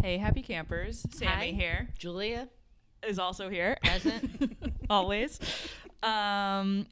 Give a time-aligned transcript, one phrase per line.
[0.00, 1.04] Hey, happy campers.
[1.10, 1.46] Sammy Hi.
[1.46, 2.48] here Julia,
[3.06, 3.76] is also here.
[3.82, 4.56] present.
[4.90, 5.40] Always.
[6.04, 6.86] Um,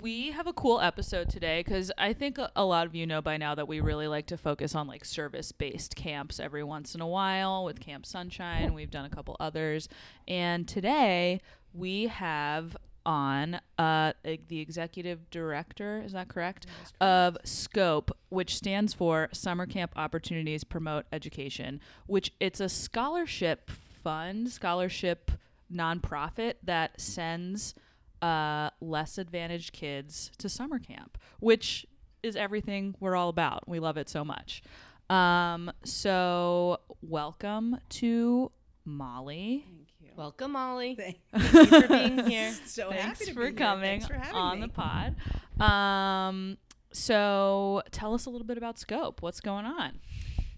[0.00, 3.20] we have a cool episode today because I think a, a lot of you know
[3.20, 6.94] by now that we really like to focus on like service based camps every once
[6.94, 8.72] in a while with Camp Sunshine.
[8.72, 9.88] We've done a couple others.
[10.28, 11.40] And today
[11.74, 12.76] we have
[13.06, 16.66] on uh, the executive director, is that correct?
[17.00, 23.70] Of SCOPE, which stands for Summer Camp Opportunities Promote Education, which it's a scholarship
[24.02, 25.30] fund, scholarship
[25.72, 27.74] nonprofit that sends
[28.22, 31.86] uh, less advantaged kids to summer camp, which
[32.22, 33.68] is everything we're all about.
[33.68, 34.62] We love it so much.
[35.08, 38.50] Um, so, welcome to
[38.84, 39.87] Molly.
[40.18, 40.96] Welcome, Molly.
[40.96, 42.52] Thank Thank you for being here.
[42.66, 43.54] So Thanks happy to for be here.
[43.54, 44.66] coming Thanks for having on me.
[44.66, 45.14] the pod.
[45.62, 46.58] Um,
[46.92, 49.22] so, tell us a little bit about Scope.
[49.22, 50.00] What's going on?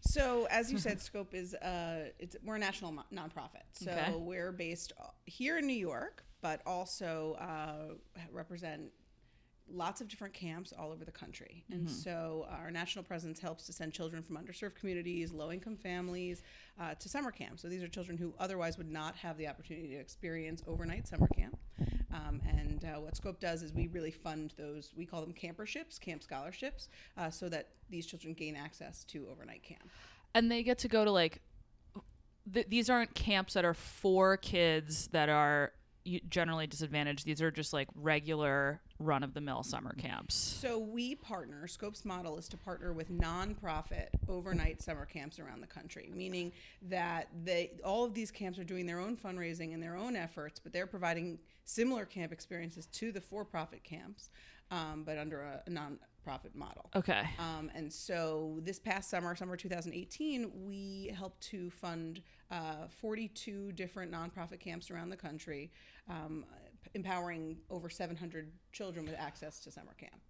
[0.01, 3.65] So, as you said, Scope is uh, it's we're a national mo- nonprofit.
[3.73, 4.13] So Okay.
[4.17, 7.95] we're based uh, here in New York, but also uh,
[8.33, 8.93] represent
[9.73, 11.65] lots of different camps all over the country.
[11.71, 16.43] And so our national presence helps to send children from underserved communities, low-income families,
[16.81, 17.61] uh, to summer camp.
[17.61, 21.29] So these are children who otherwise would not have the opportunity to experience overnight summer
[21.37, 21.59] camp.
[22.13, 24.93] Um, and uh, what Scope does is we really fund those.
[24.97, 29.63] We call them camperships, camp scholarships, uh, so that these children gain access to overnight
[29.63, 29.89] camp.
[30.35, 31.41] and they get to go to like
[32.53, 35.73] th- these aren't camps that are for kids that are
[36.29, 41.15] generally disadvantaged these are just like regular run of the mill summer camps So we
[41.15, 41.67] partner.
[41.67, 46.53] Scope's model is to partner with nonprofit overnight summer camps around the country, meaning
[46.83, 50.61] that they all of these camps are doing their own fundraising and their own efforts,
[50.61, 54.31] but they're providing similar camp experiences to the for-profit camps,
[54.71, 56.91] um, but under a, a nonprofit model.
[56.95, 63.73] okay Um, and so this past summer, summer 2018, we helped to fund uh, 42
[63.73, 65.71] different nonprofit camps around the country,
[66.09, 66.45] um,
[66.95, 70.21] empowering over 700 children with access to summer camp.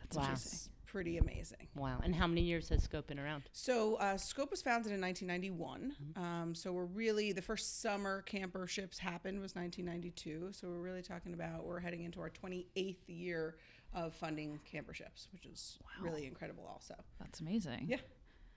[0.00, 0.24] that's Wow.
[0.26, 1.68] amazing pretty amazing.
[1.76, 2.00] Wow.
[2.02, 3.44] And how many years has Scope been around?
[3.52, 5.94] So uh, Scope was founded in 1991.
[6.16, 10.48] Um, so we're really the first summer camperships happened was 1992.
[10.52, 13.54] So we're really talking about we're heading into our 28th year
[13.94, 16.68] of funding camperships, which is really incredible.
[16.70, 17.96] Also, that's amazing yeah,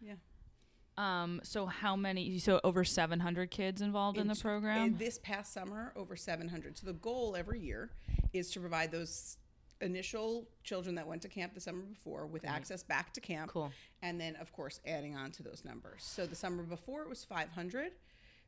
[0.01, 0.13] yeah.
[0.97, 5.53] Um so how many so over 700 kids involved in the t- program this past
[5.53, 6.77] summer, over 700.
[6.77, 7.91] So the goal every year
[8.33, 9.37] is to provide those
[9.81, 13.51] initial children that went to camp the summer before with access back to camp.
[13.51, 13.71] Cool.
[14.01, 16.03] And then, of course, adding on to those numbers.
[16.03, 17.91] So the summer before it was 500.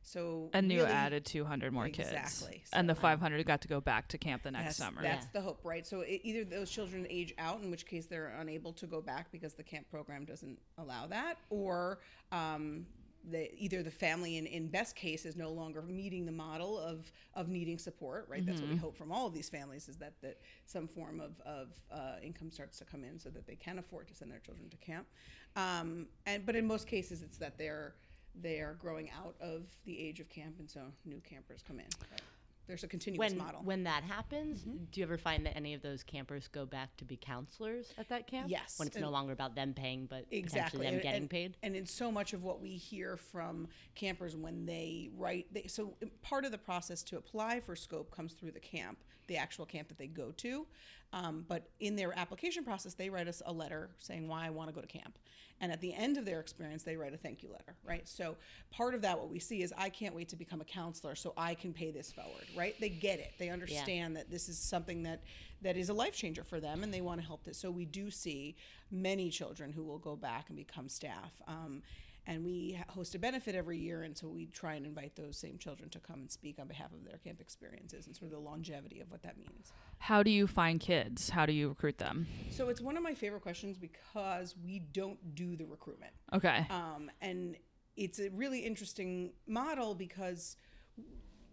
[0.06, 2.62] So and you really- added 200 more kids Exactly.
[2.72, 5.30] and the 500 got to go back to camp the next That's, summer that's Yeah.
[5.32, 5.84] the hope, right?
[5.84, 9.32] So it, either those children age out, in which case they're unable to go back
[9.32, 11.98] because the camp program doesn't allow that, or
[12.30, 12.86] um,
[13.28, 17.10] the, either the family, in, in best case, is no longer meeting the model of,
[17.34, 18.46] of needing support, right?
[18.46, 21.32] That's what we hope from all of these families is that, that some form of,
[21.44, 24.38] of uh, income starts to come in so that they can afford to send their
[24.38, 25.08] children to camp.
[25.56, 27.94] Um, and but in most cases, it's that they're
[28.40, 31.86] they are growing out of the age of camp, and so new campers come in.
[31.98, 32.20] But
[32.66, 33.60] there's a continuous When model.
[33.62, 34.84] when that happens, mm-hmm.
[34.90, 38.08] do you ever find that any of those campers go back to be counselors at
[38.08, 38.50] that camp?
[38.50, 41.30] Yes, When it's no longer about them paying, but exactly potentially them and, getting and-
[41.30, 41.56] paid?
[41.62, 45.94] and in so much of what we hear from campers when they write they, so
[46.02, 49.66] um, part of the process to apply for scope comes through the camp the actual
[49.66, 50.66] camp that they go to.
[51.12, 54.68] Um, but in their application process they write us a letter saying why i want
[54.68, 55.18] to go to camp.
[55.60, 58.06] And at the end of their experience they write a thank you letter right?
[58.08, 58.36] So
[58.70, 61.32] part of that what we see is i can't wait to become a counselor so
[61.36, 62.74] i can pay this forward right?
[62.80, 63.34] They get it.
[63.38, 65.22] They understand that this is something that
[65.62, 67.84] that is a life changer for them and they want to help this so we
[67.84, 68.56] do see
[68.90, 71.40] many children who will go back and become staff.
[71.46, 71.82] Um,
[72.26, 75.58] and we host a benefit every year and so we try and invite those same
[75.58, 78.44] children to come and speak on behalf of their camp experiences and sort of the
[78.44, 79.72] longevity of what that means.
[79.98, 81.30] How do you find kids?
[81.30, 82.26] How do you recruit them?
[82.50, 86.12] So it's one of my favorite questions because we don't do the recruitment.
[86.32, 86.66] Okay.
[86.70, 87.56] Um, and
[87.96, 90.56] it's a really interesting model because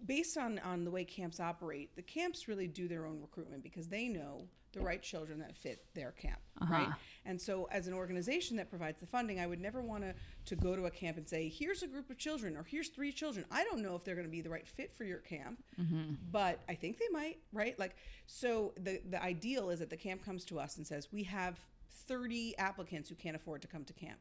[0.06, 3.88] based on on the way camps operate, the camps really do their own recruitment because
[3.88, 6.74] they know the right children that fit their camp, uh-huh.
[6.74, 6.88] right?
[7.26, 10.14] And so, as an organization that provides the funding, I would never want to
[10.46, 13.12] to go to a camp and say, "Here's a group of children," or "Here's three
[13.12, 15.64] children." I don't know if they're going to be the right fit for your camp,
[15.80, 16.16] mm-hmm.
[16.32, 17.78] but I think they might, right?
[17.80, 17.96] Like,
[18.26, 21.60] so the the ideal is that the camp comes to us and says, "We have
[22.08, 24.20] 30 applicants who can't afford to come to camp."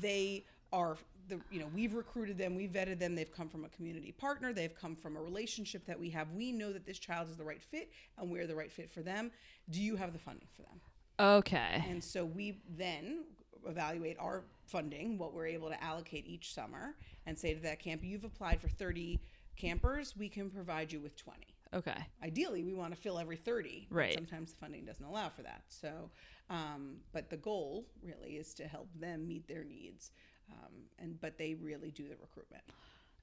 [0.00, 0.96] They are
[1.28, 4.52] the you know we've recruited them we've vetted them they've come from a community partner
[4.52, 7.44] they've come from a relationship that we have we know that this child is the
[7.44, 9.30] right fit and we're the right fit for them
[9.70, 10.80] do you have the funding for them
[11.20, 11.84] Okay.
[11.88, 13.24] and so we then
[13.66, 16.96] evaluate our funding what we're able to allocate each summer
[17.26, 19.20] and say to that camp you've applied for 30
[19.56, 21.38] campers we can provide you with 20
[21.72, 22.06] Okay.
[22.22, 24.14] ideally we want to fill every 30 Right.
[24.14, 26.10] sometimes the funding doesn't allow for that so
[26.50, 30.10] um, but the goal really is to help them meet their needs
[30.50, 32.62] um, and but they really do the recruitment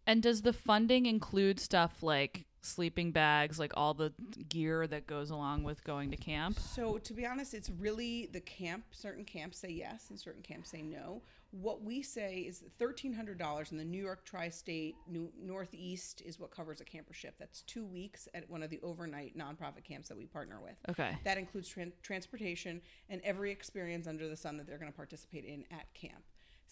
[0.08, 4.14] And does the funding include stuff like sleeping bags, like all the
[4.50, 6.60] gear that goes along with going to camp?
[6.60, 10.70] so to be honest it's really the camp certain camps say yes and certain camps
[10.70, 16.40] say no what we say is $1300 in the new york tri-state new, northeast is
[16.40, 20.18] what covers a campership that's two weeks at one of the overnight nonprofit camps that
[20.18, 21.18] we partner with Okay.
[21.24, 25.46] That includes tran- transportation and every experience under the sun that they're going to participate
[25.46, 26.24] in at camp.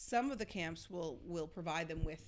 [0.02, 2.22] Some of the camps will will provide them with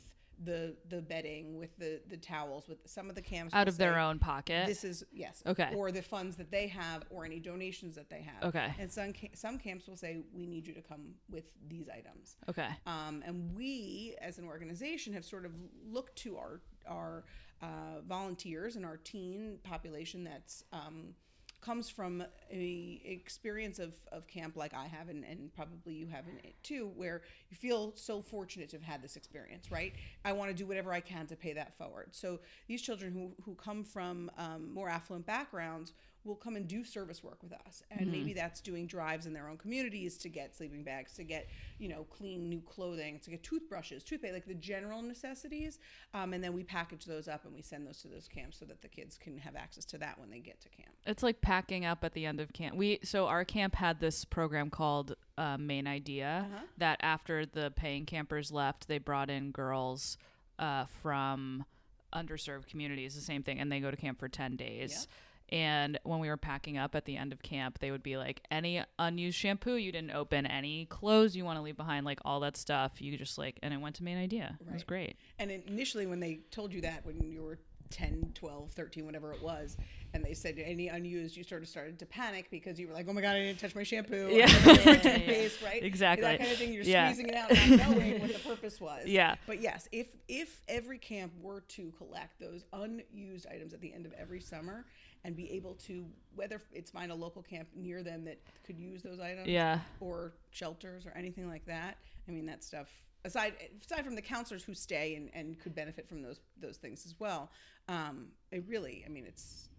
[0.44, 3.98] the the bedding, with the the towels, with some of the camps Out of their
[3.98, 4.68] own pocket?
[4.68, 5.72] This is yes, Okay.
[5.74, 8.44] or the funds that they have, or any donations that they have.
[8.44, 8.74] Okay.
[8.78, 12.36] and some some camps will say we need you to come with these items.
[12.50, 12.68] okay.
[12.86, 15.54] Um, and we, as an organization, have sort of
[15.90, 17.24] looked to our our
[17.62, 21.16] uh, volunteers and our teen population that's um,
[21.62, 26.26] comes from a experience of, of camp like I have, and, and probably you have
[26.28, 29.94] in it too, where you feel so fortunate to have had this experience, right?
[30.26, 32.10] I want to do whatever I can to pay that forward.
[32.12, 35.94] So these children who, who come from um, more affluent backgrounds
[36.24, 39.48] will come and do service work with us and maybe that's doing drives in their
[39.48, 41.48] own communities to get sleeping bags to get
[41.80, 45.80] you know clean new clothing to get toothbrushes toothpaste like the general necessities
[46.14, 48.66] um, and then we package those up and we send those to those camps so
[48.66, 51.42] that the kids can have access to that when they get to camp It's like
[51.42, 52.76] packing up at the end of camp.
[52.76, 56.66] We so our camp had this program called uh, Main Idea Uh-huh.
[56.78, 60.18] that after the paying campers left, they brought in girls
[60.60, 61.66] uh, from
[62.14, 63.16] underserved communities.
[63.16, 65.08] The same thing, and they go to camp for ten days.
[65.52, 68.42] And when we were packing up at the end of camp, they would be like,
[68.50, 72.40] any unused shampoo you didn't open, any clothes you want to leave behind, like all
[72.42, 73.02] that stuff.
[73.02, 74.58] You just like, and it went to Main Idea.
[74.62, 75.18] It was great.
[75.40, 77.60] and initially when they told you that when you were
[77.92, 79.78] 10 12 13 whatever it was
[80.14, 83.06] and they said any unused you sort of started to panic because you were like
[83.10, 84.46] oh my god i didn't touch my shampoo Yeah.
[84.48, 86.24] I didn't toothpaste, right Exactly.
[86.28, 87.12] that kind of thing you're Yeah.
[87.12, 89.36] squeezing it out not knowing what the purpose was Yeah.
[89.46, 94.06] but yes if if every camp were to collect those unused items at the end
[94.06, 94.86] of every summer
[95.24, 96.06] and be able to
[96.36, 99.80] whether it's find a local camp near them that could use those items Yeah.
[100.00, 101.98] or shelters or anything like that.
[102.28, 102.90] I mean, that stuff
[103.26, 103.54] aside
[103.84, 107.16] aside from the counselors who stay and, and could benefit from those those things as
[107.20, 107.52] well.
[107.88, 109.70] Um, it really, I mean, it's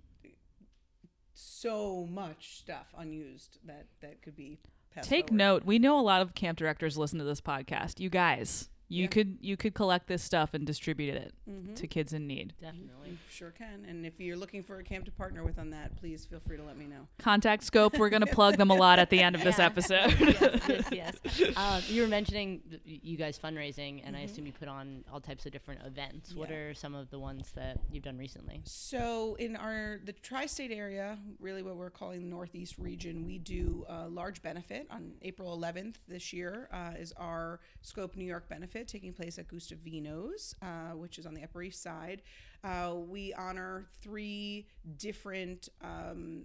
[1.34, 4.58] so much stuff unused that that could be
[4.94, 5.38] passed Take forward.
[5.38, 5.64] note.
[5.64, 8.00] We know a lot of camp directors listen to this podcast.
[8.00, 9.08] You guys, you Yeah.
[9.08, 11.74] could you could collect this stuff and distribute it Mm-hmm.
[11.74, 12.54] to kids in need.
[12.60, 13.10] Definitely.
[13.10, 13.84] You sure can.
[13.88, 16.56] And if you're looking for a camp to partner with on that, please feel free
[16.56, 17.08] to let me know.
[17.18, 17.98] Contact Scope.
[17.98, 19.66] We're gonna plug them a lot at the end of this Yeah.
[19.66, 20.12] episode.
[20.20, 21.56] yes, yes, yes.
[21.56, 25.46] Um, you were mentioning you guys fundraising, and I assume you put on all types
[25.46, 26.34] of different events.
[26.34, 26.70] What Mm-hmm.
[26.70, 28.60] Are some of the ones that you've done recently?
[28.64, 33.84] So in our the tri-state area, really what we're calling the Northeast region, we do
[33.88, 38.81] a large benefit on April 11th this year uh, is our Scope New York benefit
[38.88, 42.22] taking place at Guastavino's, uh, which is on the Upper East Side.
[42.64, 45.68] Uh, we honor three different.
[45.82, 46.44] Um,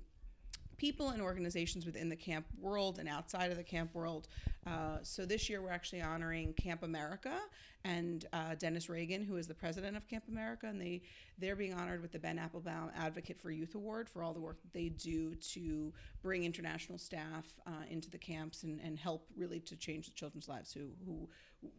[0.77, 4.27] people and organizations within the camp world and outside of the camp world.
[4.65, 7.39] Uh, so this year we're actually honoring Camp America
[7.83, 11.01] and uh, Dennis Reagan, who is the president of Camp America, and they
[11.39, 14.57] they're being honored with the Ben Applebaum Advocate for Youth Award for all the work
[14.73, 19.75] they do to bring international staff uh, into the camps and, and help really to
[19.75, 21.29] change the children's lives who who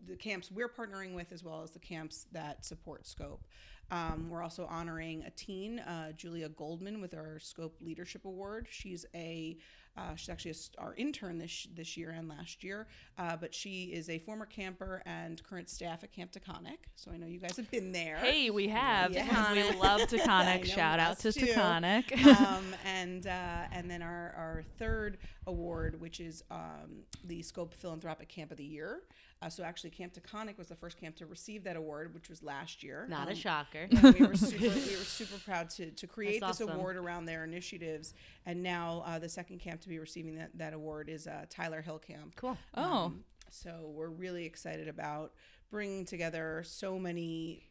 [0.07, 3.45] the camps we're partnering with as well as the camps that support Scope.
[3.91, 8.67] Um, we're also honoring a teen, uh, Julia Goldman, with our Scope Leadership Award.
[8.71, 9.57] She's a
[9.97, 12.87] uh, she's actually a, our intern this this year and last year,
[13.19, 16.79] uh, but she is a former camper and current staff at Camp Taconic.
[16.95, 18.19] So I know you guys have been there.
[18.19, 19.13] hey, we have.
[19.13, 19.53] Yes.
[19.53, 20.67] We love Taconic.
[20.67, 21.47] Shout out to too.
[21.47, 22.25] Taconic.
[22.27, 28.29] um, and uh, and then our, our third award, which is um, the Scope Philanthropic
[28.29, 29.01] Camp of the Year.
[29.41, 32.43] Uh, so actually, Camp Taconic was the first camp to receive that award, which was
[32.43, 33.07] last year.
[33.09, 33.87] Not a Um, shocker.
[33.91, 36.79] and we were super, we were super proud to, to create That's this awesome.
[36.79, 38.15] award around their initiatives.
[38.47, 41.81] And now uh, the second camp to be receiving that, that award is uh, Tyler
[41.83, 42.35] Hill Camp.
[42.37, 42.57] Cool.
[42.75, 42.83] Oh.
[42.83, 45.33] Um, so we're really excited about
[45.71, 47.65] bringing together so many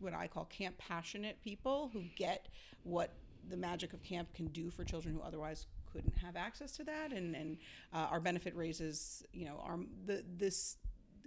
[0.00, 2.48] what I call camp passionate people who get
[2.82, 3.12] what
[3.48, 7.12] the magic of camp can do for children who otherwise couldn't have access to that
[7.12, 7.56] and and
[7.92, 10.76] uh, our benefit raises you know our the this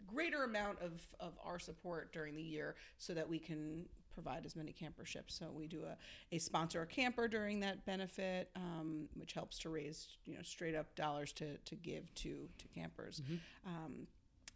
[0.05, 4.55] greater amount of of our support during the year so that we can provide as
[4.55, 9.33] many camperships so we do a, a sponsor a camper during that benefit um, which
[9.33, 13.21] helps to raise you know straight up dollars to to give to to campers
[13.65, 14.07] um,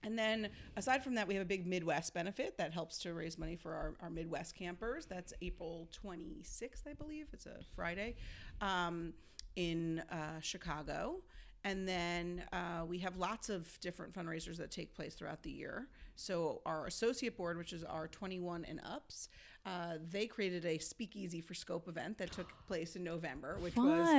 [0.03, 3.37] and then aside from that, we have a big Midwest benefit that helps to raise
[3.37, 5.05] money for our, our Midwest campers.
[5.05, 7.27] That's April 26th, I believe.
[7.33, 8.15] It's a Friday
[8.61, 9.13] um,
[9.55, 11.17] in uh, Chicago.
[11.63, 15.87] And then uh, we have lots of different fundraisers that take place throughout the year.
[16.15, 19.29] So, our associate board, which is our 21 and ups,
[19.65, 24.09] uh, they created a speakeasy for scope event that took place in November, which was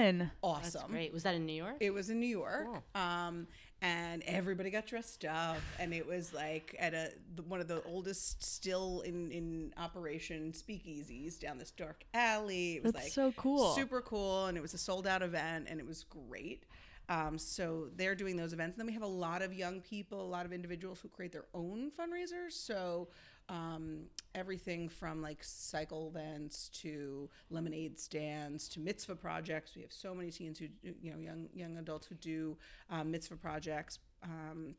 [0.43, 0.73] awesome.
[0.73, 1.13] That's great.
[1.13, 1.77] Was that in New York?
[1.81, 2.83] It was in New York, Cool.
[3.03, 3.49] um,
[3.83, 7.11] and everybody got dressed up, and it was like at a
[7.49, 12.77] one of the oldest still in in operation speakeasies down this dark alley.
[12.77, 13.75] It was That's like so cool.
[13.75, 16.65] super cool, and it was a sold out event, and it was great.
[17.09, 18.77] Um, so they're doing those events.
[18.77, 21.33] And then we have a lot of young people, a lot of individuals who create
[21.33, 22.53] their own fundraisers.
[22.53, 23.09] So
[23.53, 24.05] um,
[24.35, 29.77] everything from like cycle events to lemonade stands to mitzvah projects.
[29.77, 32.57] We have so many teens who, you know, young young adults who do
[32.89, 33.99] um, mitzvah projects.
[34.23, 34.75] Um,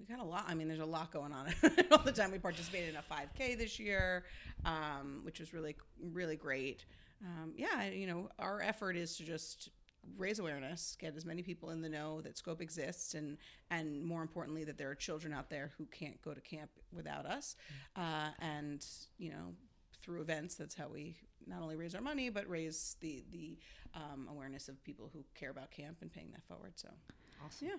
[0.00, 0.46] we got a lot.
[0.48, 1.54] I mean, there's a lot going on
[1.92, 2.32] all the time.
[2.32, 4.24] We participated in a 5K this year,
[4.64, 5.76] um, which was really,
[6.12, 6.86] really great.
[7.24, 9.68] Um, yeah, you know, our effort is to just
[10.16, 13.36] raise awareness, get as many people in the know that Scope exists, and
[13.70, 17.26] and more importantly, that there are children out there who can't go to camp without
[17.26, 17.56] us.
[17.96, 18.84] Uh, and
[19.18, 19.54] you know,
[20.02, 21.16] through events, that's how we
[21.46, 23.56] not only raise our money but raise the the
[23.94, 26.72] um, awareness of people who care about camp and paying that forward.
[26.76, 26.88] So
[27.44, 27.68] Awesome.
[27.68, 27.74] yeah.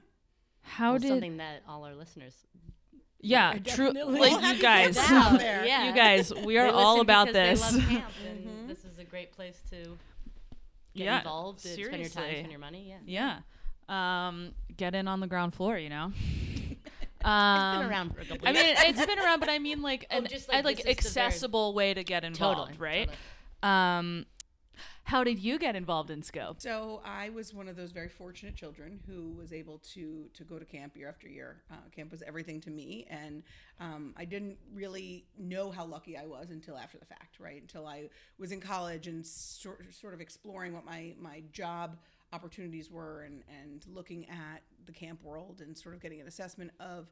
[0.63, 2.35] How Well, did something that all our listeners
[3.23, 5.63] yeah, true like you guys get out there.
[5.65, 5.87] Yeah.
[5.87, 7.61] you guys we are all about this.
[7.61, 8.67] They love camp, and Mhm.
[8.67, 9.95] this is a great place to
[10.95, 12.93] get Yeah, involved, spend your time, spend your money.
[13.07, 13.39] Yeah.
[13.89, 14.27] Yeah.
[14.27, 16.12] Um, get in on the ground floor, you know.
[17.24, 18.63] It's Um, been around for a couple I years.
[18.65, 20.91] mean, it's been around, but I mean, like, Oh, an I- like, like the very-
[20.98, 23.10] accessible way to get involved, totally, right?
[23.10, 23.17] totally.
[23.62, 24.25] Um,
[25.03, 26.62] how did you get involved in Scope?
[26.62, 30.60] So I was one of those very fortunate children who was able to to go
[30.60, 31.63] to camp year after year.
[31.72, 33.43] Uh, camp was everything to me, and
[33.79, 37.62] um, I didn't really know how lucky I was until after the fact, right?
[37.62, 41.98] Until I was in college and sort sort of exploring what my my job
[42.31, 46.72] opportunities were, and and looking at the camp world and sort of getting an assessment
[46.79, 47.12] of,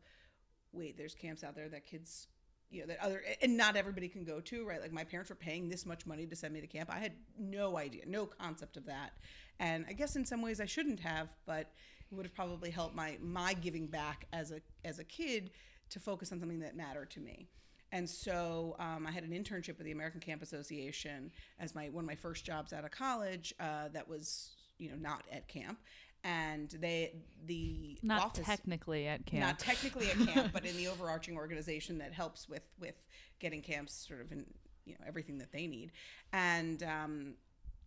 [0.71, 2.27] wait, there's camps out there that kids
[2.71, 4.81] you know that other and not everybody can go to right?
[4.81, 6.89] Like my parents were paying this much money to send me to camp.
[6.91, 9.13] I had no idea no concept of that.
[9.59, 11.71] And i guess in some ways i shouldn't have but
[12.11, 15.51] it would have probably helped my my giving back as a as a kid
[15.89, 17.47] to focus on something that mattered to me.
[17.91, 22.03] And so um, I had an internship with the American Camp Association as my one
[22.03, 23.53] of my first jobs out of college.
[23.59, 25.79] Uh, that was you know not at camp,
[26.23, 27.13] and they
[27.45, 29.45] the Not office technically at camp.
[29.45, 32.95] not technically at camp, but in the overarching organization that helps with with
[33.39, 34.45] getting camps sort of in
[34.85, 35.91] you know everything that they need.
[36.33, 37.33] And um,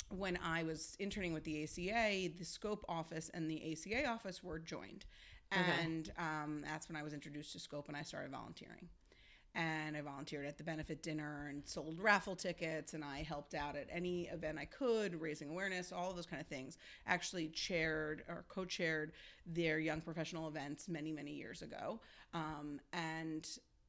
[0.08, 4.58] when I was interning with the ACA, the Scope office and the ACA office were
[4.58, 5.04] joined,
[5.50, 8.88] and um, that's when I was introduced to Scope and I started volunteering.
[9.54, 13.76] And I volunteered at the benefit dinner and sold raffle tickets, and I helped out
[13.76, 16.78] at any event I could, raising awareness, all those kind of things.
[17.06, 19.12] Actually, chaired or co chaired
[19.46, 22.00] their young professional events many, many years ago.
[22.32, 23.46] Um, and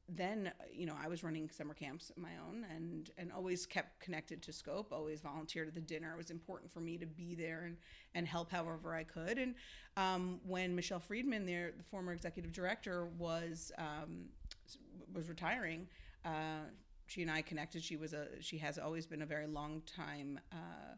[0.08, 4.00] then you know I was running summer camps of my own and and always kept
[4.00, 4.92] connected to Scope.
[4.92, 6.12] Always volunteered at the dinner.
[6.12, 7.76] It was important for me to be there and
[8.14, 9.38] and help however I could.
[9.38, 9.54] And
[9.96, 14.26] um, when Michelle Friedman, there the former executive director, was um,
[15.12, 15.88] was retiring.
[16.24, 16.68] Uh,
[17.06, 17.82] she and I connected.
[17.82, 20.96] She was a she has always been a very long time uh,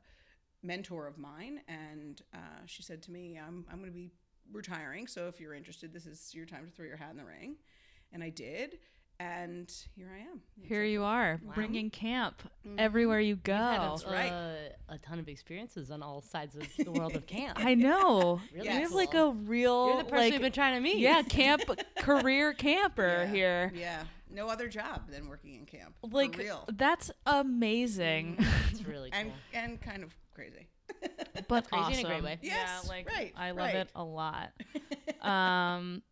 [0.62, 4.10] mentor of mine, and uh, she said to me, "I'm I'm going to be
[4.52, 7.24] retiring, so if you're interested, this is your time to throw your hat in the
[7.24, 7.56] ring."
[8.12, 8.78] And I did,
[9.18, 10.40] and here I am.
[10.62, 11.52] Here you are, Wow.
[11.54, 12.78] bringing camp Mm-hmm.
[12.80, 13.54] everywhere you go.
[13.54, 14.30] A, That's right.
[14.32, 14.54] uh,
[14.94, 17.58] a ton of experiences on all sides of the world of camp.
[17.64, 18.40] I know.
[18.52, 20.98] Really you have like a real, You're the person like, we've been trying to meet.
[20.98, 21.62] yeah, camp
[21.98, 23.26] career camper Yeah.
[23.26, 23.72] here.
[23.74, 25.94] Yeah, no other job than working in camp.
[26.02, 28.36] Like for real, that's amazing,
[28.70, 29.20] it's really cool.
[29.20, 30.66] and and kind of crazy.
[31.48, 32.10] but Crazy in a awesome.
[32.10, 32.38] great way.
[32.42, 33.74] yeah, like right, I love right.
[33.76, 34.50] it a lot.
[35.22, 36.02] um,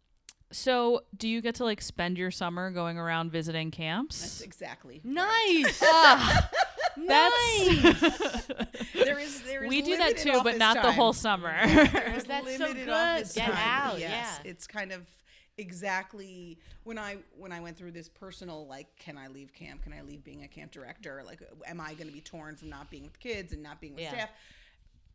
[0.54, 4.40] So, do you get to like spend your summer going around visiting That's camps?
[4.40, 5.00] exactly.
[5.04, 5.82] Nice.
[5.92, 6.50] Ah,
[6.96, 8.46] that's
[8.94, 11.52] There is there is we do that too, but office not the whole summer.
[11.66, 12.88] There's That's so good.
[12.88, 13.56] office Get time.
[13.58, 14.50] out, Yes, yeah.
[14.50, 15.02] it's kind of
[15.58, 19.82] exactly when I when I went through this personal like, can I leave camp?
[19.82, 21.22] Can I leave being a camp director?
[21.26, 23.94] Like, am I going to be torn from not being with kids and not being
[23.94, 24.10] with Yeah.
[24.12, 24.28] staff?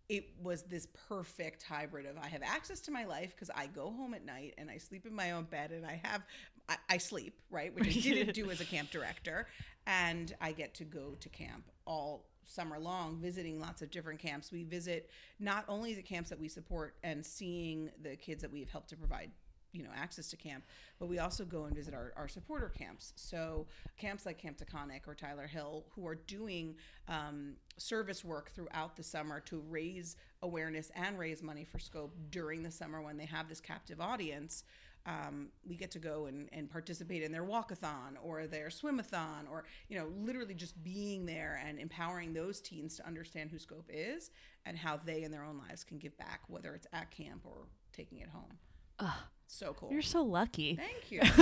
[0.09, 3.91] It was this perfect hybrid of I have access to my life because I go
[3.91, 6.23] home at night and I sleep in my own bed and I have
[6.67, 9.47] I, I sleep right, which I didn't do as a camp director,
[9.87, 14.51] and I get to go to camp all summer long visiting lots of different camps.
[14.51, 18.69] We visit not only the camps that we support and seeing the kids that we've
[18.69, 19.29] helped to provide
[19.71, 20.63] you know access to camp
[20.99, 23.13] but we also go and visit our, our supporter camps.
[23.15, 26.75] So camps like camp taconic or tyler hill who are doing
[27.07, 32.63] um, service work throughout the summer to raise awareness and raise money for scope during
[32.63, 34.65] the summer when they have this captive audience
[35.05, 39.63] um, we get to go and, and participate in their walkathon or their swimathon or
[39.87, 44.29] you know literally just being there and empowering those teens to understand who scope is
[44.65, 47.67] and how they in their own lives can give back whether it's at camp or
[47.93, 49.09] taking it home
[49.51, 50.75] so cool You're so lucky.
[50.75, 51.21] Thank you.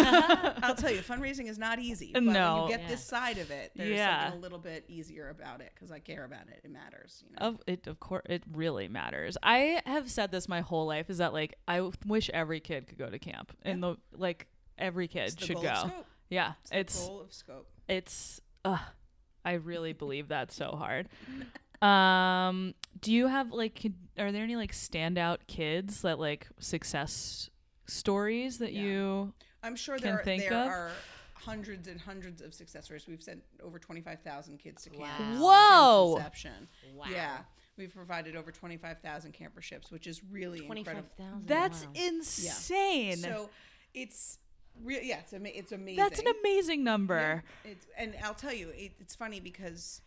[0.64, 2.12] I'll tell you, fundraising is not easy.
[2.14, 2.56] But No.
[2.56, 2.88] when you get Yeah.
[2.88, 4.24] this side of it, there's Yeah.
[4.24, 6.62] something a little bit easier about it because I care about it.
[6.64, 7.24] It matters.
[7.28, 7.48] You know?
[7.48, 9.38] Of it, of course, it really matters.
[9.44, 12.98] I have said this my whole life: is that like I wish every kid could
[12.98, 14.48] go to camp, and the like
[14.78, 15.70] every kid It's the should goal go.
[15.70, 16.06] of scope.
[16.30, 17.70] Yeah, It's the it's goal of scope.
[17.88, 18.42] it's.
[18.66, 18.78] Uh,
[19.46, 21.10] I really believe that so hard.
[21.80, 23.80] Um, do you have like?
[23.80, 27.52] could- Are there any like standout kids that like success
[27.88, 28.82] stories that Yeah.
[28.82, 29.34] you?
[29.64, 30.68] I'm sure can there are, think there of?
[30.68, 30.92] are
[31.34, 33.08] hundreds and hundreds of success stories.
[33.08, 35.40] We've sent over 25,000 kids to camp.
[35.40, 36.06] Wow.
[36.14, 36.16] Whoa.
[36.18, 36.68] Inception.
[36.96, 37.06] Wow.
[37.12, 37.38] Yeah.
[37.78, 41.16] We've provided over 25,000 camperships, which is really Twenty-five incredible.
[41.16, 41.48] thousand.
[41.48, 41.92] That's wow.
[41.94, 43.18] insane.
[43.18, 43.50] So
[43.94, 44.40] it's
[44.84, 45.02] real.
[45.04, 45.98] Yeah, it's, ama- it's amazing.
[45.98, 47.44] That's an amazing number.
[47.64, 50.07] Yeah, it's and I'll tell you, it, it's funny because it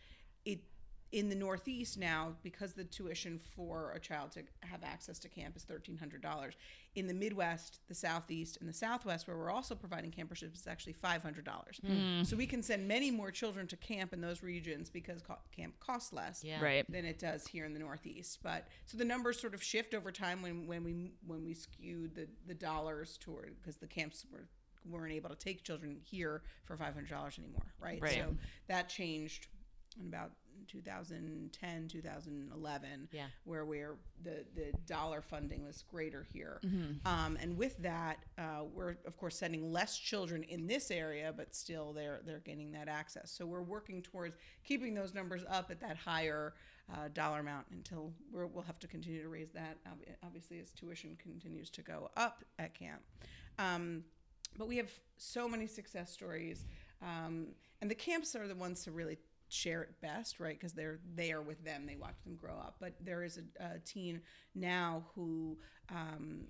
[1.12, 5.56] in the Northeast now because the tuition for a child to have access to camp
[5.56, 6.54] is thirteen hundred dollars.
[6.96, 10.92] In the Midwest, the Southeast, and the Southwest, where we're also providing camperships, it's actually
[10.94, 11.80] five hundred dollars.
[11.86, 12.22] Hmm.
[12.24, 15.74] So we can send many more children to camp in those regions because co- camp
[15.80, 16.62] costs less Yeah.
[16.62, 16.84] Right.
[16.90, 18.38] than it does here in the Northeast.
[18.42, 22.14] But so the numbers sort of shift over time when, when we when we skewed
[22.14, 24.46] the, the dollars toward because the camps were
[24.88, 28.00] weren't able to take children here for five hundred dollars anymore, right?
[28.00, 28.14] Right.
[28.14, 28.36] So
[28.68, 29.48] that changed
[29.98, 30.32] in about
[30.68, 33.26] 2010 2011 Yeah.
[33.44, 36.60] where we're the the dollar funding was greater here.
[36.64, 37.06] Mm-hmm.
[37.06, 41.54] um, and with that uh, we're of course sending less children in this area but
[41.54, 43.30] still they're they're getting that access.
[43.32, 46.54] So we're working towards keeping those numbers up at that higher
[46.92, 49.78] uh, dollar amount until we're, we'll have to continue to raise that.
[50.24, 53.00] Obviously as tuition continues to go up at camp.
[53.58, 54.04] Um,
[54.58, 56.64] but we have so many success stories.
[57.02, 57.48] Um,
[57.80, 59.18] and the camps are the ones to really
[59.52, 60.58] share it best right?
[60.58, 62.76] Because they're there with them they watch them grow up.
[62.80, 64.20] But there is a, a teen
[64.54, 65.58] now who
[65.90, 66.46] um,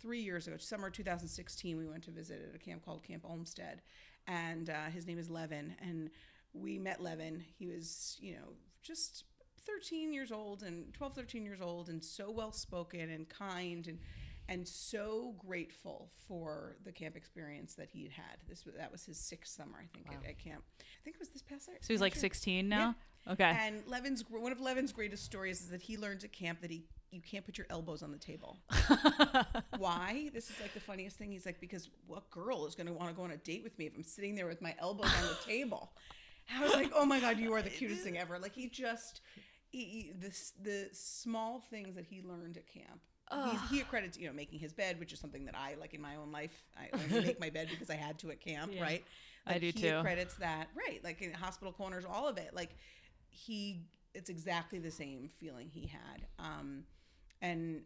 [0.00, 3.82] three years ago summer 2016 we went to visit at a camp called camp olmsted.
[4.26, 5.74] And uh, his name is levin.
[5.80, 6.10] And
[6.52, 7.44] we met levin.
[7.58, 9.24] He was you know just
[9.66, 13.98] 13 years old and 12 13 years old and so well spoken and kind and
[14.48, 18.36] and so grateful for the camp experience that he had had.
[18.48, 20.62] This was that was his sixth summer, I think, at, at camp.
[20.80, 21.78] I think it was this past summer.
[21.80, 22.94] So he's like 16 now.
[23.30, 23.56] Okay.
[23.60, 26.84] And Levin's one of Levin's greatest stories is that he learned at camp that he
[27.10, 28.58] you can't put your elbows on the table.
[29.78, 30.30] Why?
[30.34, 31.30] This is like the funniest thing.
[31.30, 33.78] He's like, because what girl is going to want to go on a date with
[33.78, 35.92] me if I'm sitting there with my elbows on the table?
[36.54, 38.38] I was like, oh my god, you are the cutest thing ever.
[38.38, 39.20] Like he just
[39.70, 43.00] he, he- the the small things that he learned at camp.
[43.30, 46.00] He, he accredits, you know, making his bed, which is something that I like in
[46.00, 46.64] my own life.
[46.76, 49.04] I make my bed because I had to at camp, right?
[49.46, 49.96] I do he too.
[49.96, 51.02] Accredits that, right?
[51.04, 52.50] Like in hospital corners, all of it.
[52.54, 52.70] Like
[53.28, 53.82] he,
[54.14, 56.26] it's exactly the same feeling he had.
[56.38, 56.84] Um,
[57.42, 57.82] and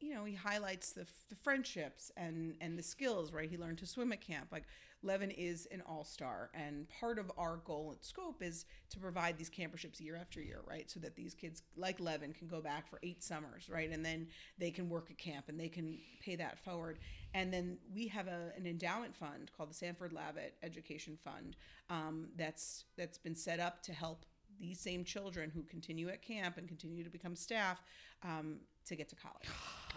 [0.00, 3.32] you know, he highlights the, the friendships and and the skills.
[3.32, 4.48] Right, he learned to swim at camp.
[4.50, 4.64] Like
[5.02, 9.36] Levin is an all star, and part of our goal at Scope is to provide
[9.36, 10.90] these camperships year after year, right?
[10.90, 14.28] So that these kids like Levin can go back for eight summers, right, and then
[14.58, 16.98] they can work at camp and they can pay that forward.
[17.34, 21.56] And then we have a, an endowment fund called the Sanford Lavitt Education Fund
[21.90, 24.24] um, that's that's been set up to help
[24.60, 27.82] these same children who continue at camp and continue to become staff
[28.22, 29.48] um, to get to college.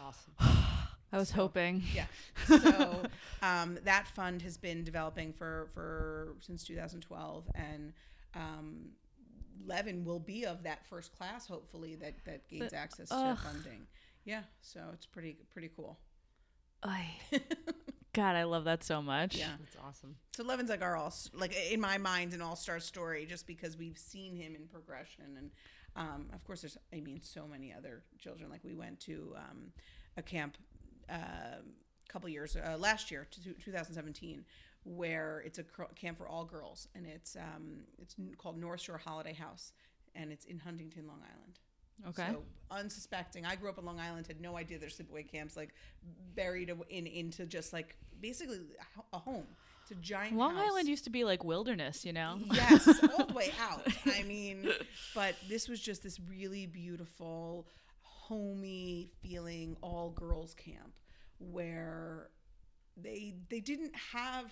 [0.02, 0.34] Awesome.
[1.12, 1.84] I was hoping.
[1.94, 2.06] Yeah.
[2.48, 3.04] So
[3.42, 7.94] um, that fund has been developing for for since 2012, and
[8.36, 8.90] um,
[9.66, 13.38] Levin will be of that first class, hopefully that that gains access to ugh.
[13.40, 13.88] funding.
[14.26, 14.42] Yeah.
[14.62, 15.98] So it's pretty pretty cool.
[16.84, 17.08] Ay.
[18.14, 19.36] God, I love that so much.
[19.36, 19.50] Yeah.
[19.60, 20.16] That's awesome.
[20.36, 23.78] So Levin's like our all like in my mind an all star story just because
[23.78, 25.52] we've seen him in progression and
[25.96, 29.72] um, of course there's I mean so many other children like we went to um,
[30.18, 30.58] a camp
[31.10, 31.62] a
[32.10, 34.46] couple years uh, last year to 2017
[34.84, 35.64] where it's a
[35.96, 39.74] camp for all girls and it's um, it's n- called North Shore Holiday House
[40.14, 41.60] and it's in Huntington Long Island.
[42.10, 42.34] Okay.
[42.34, 45.70] So unsuspecting, I grew up in Long Island, had no idea there's sleepaway camps like
[46.36, 48.58] buried in into just like basically
[49.14, 49.48] a a home.
[49.84, 50.66] It's a giant Long house.
[50.68, 52.40] Island used to be like wilderness, you know?
[52.52, 52.88] yes,
[53.18, 53.88] all the way out.
[54.08, 54.68] I mean,
[55.14, 57.68] but this was just this really beautiful,
[58.28, 60.94] homey feeling all girls camp
[61.40, 62.30] where
[62.98, 64.52] they they didn't have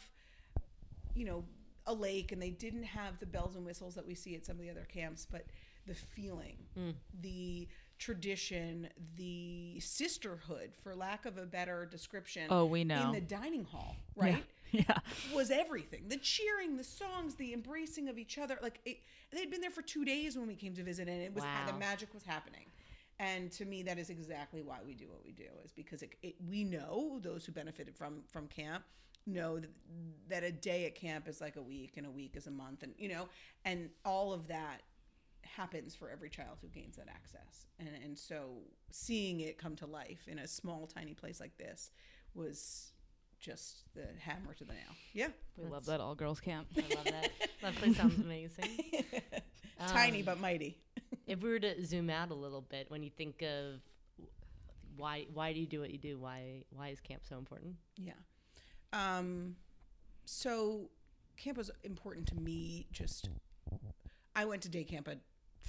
[1.16, 1.44] you know
[1.86, 4.56] a lake and they didn't have the bells and whistles that we see at some
[4.56, 5.46] of the other camps, but
[5.86, 6.94] the feeling, mm.
[7.22, 7.68] the
[8.00, 12.48] tradition, the sisterhood, for lack of a better description.
[12.50, 13.08] Oh, we know.
[13.08, 14.44] In the dining hall, right?
[14.74, 14.98] Yeah.
[15.36, 18.98] was everything the cheering the songs the embracing of each other like it,
[19.32, 21.68] they'd been there for two days when we came to visit and it was Wow.
[21.68, 22.66] the magic was happening
[23.24, 26.12] and to me that is exactly why we do what we do is because it,
[26.22, 28.84] it, we know those who benefited from from camp
[29.26, 29.70] know that,
[30.28, 32.84] that a day at camp is like a week and a week is a month
[32.84, 33.28] and you know
[33.66, 34.82] and all of that
[35.56, 37.68] happens for every child who gains that access.
[37.80, 41.92] And and so seeing it come to life in a small tiny place like this
[42.34, 42.93] was
[43.44, 45.28] just the hammer to the nail yeah
[45.58, 46.68] We love that all girls camp.
[46.78, 47.30] I love that.
[47.62, 48.78] that place sounds amazing.
[49.88, 50.78] tiny Um, but mighty
[51.28, 53.82] If we were to zoom out a little bit, when you think of
[54.96, 56.18] why why do you do what you do?
[56.18, 57.76] Why why is camp so important?
[57.98, 58.14] Yeah.
[58.94, 59.56] Um,
[60.26, 60.90] so
[61.38, 62.88] camp was important to me.
[62.92, 63.30] Just
[64.36, 65.20] I went to day camp at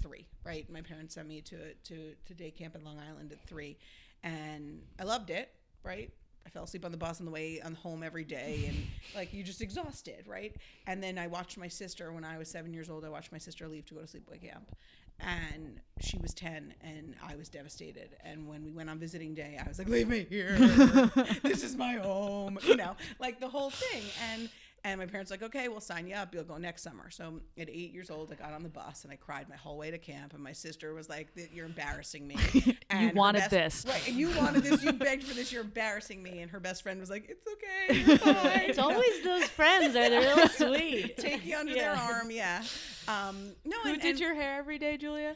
[0.01, 0.29] three.
[0.45, 3.79] Right, my parents sent me to to to day camp in Long Island at three,
[4.23, 5.51] and I loved it.
[5.83, 6.13] Right.
[6.47, 8.77] I fell asleep on the bus on the way on home every day, and
[9.15, 10.55] like you just exhausted, right?
[10.87, 13.05] And then I watched my sister when I was seven years old.
[13.05, 14.75] I watched my sister leave to go to sleepaway camp,
[15.21, 18.17] and she was ten, and I was devastated.
[18.23, 20.57] And when we went on visiting day, I was like, "Leave me here.
[21.43, 24.03] this is my home," you know, like the whole thing.
[24.33, 24.49] And
[24.85, 26.35] and my parents were like, "Okay, we'll sign you up.
[26.35, 29.13] You'll go next summer." So at eight years old, I got on the bus and
[29.13, 30.35] I cried my whole way to camp.
[30.35, 32.37] And my sister was like, "You're embarrassing me."
[32.91, 33.85] And her wanted best- this.
[33.89, 34.07] right?
[34.09, 34.83] And you wanted this.
[34.85, 35.51] You begged for this.
[35.51, 36.41] You're embarrassing me.
[36.43, 37.99] And her best friend was like, "It's okay.
[38.07, 39.97] You're fine." It's always those friends.
[39.97, 40.49] Are they're really
[41.09, 41.17] sweet.
[41.17, 42.31] take you under their arm.
[42.31, 42.63] Yeah.
[43.09, 45.35] Um, no, Who and, did and- your hair every day, Julia?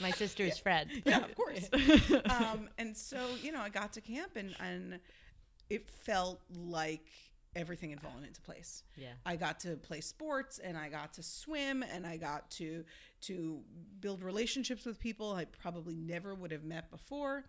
[0.00, 0.88] My sister's Fred.
[1.04, 1.68] yeah, of course.
[2.30, 4.98] um, and so you know, I got to camp and and
[5.70, 7.06] it felt like
[7.56, 8.84] everything had fallen into place.
[8.96, 9.08] Yeah.
[9.26, 12.84] I got to play sports and I got to swim and I got to
[13.22, 13.60] to
[14.00, 17.44] build relationships with people I probably never would have met before.